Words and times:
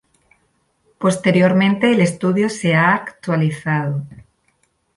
Posteriormente 0.97 1.91
el 1.91 2.01
estudio 2.01 2.49
se 2.49 2.73
ha 2.73 2.95
actualizado. 2.95 4.01